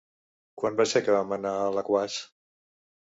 Quan 0.61 0.79
va 0.79 0.87
ser 0.93 1.01
que 1.07 1.15
vam 1.17 1.35
anar 1.37 1.53
a 1.59 1.67
Alaquàs? 1.75 2.17